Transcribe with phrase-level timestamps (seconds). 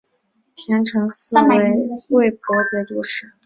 [0.55, 1.71] 田承嗣为
[2.09, 3.31] 魏博节度使。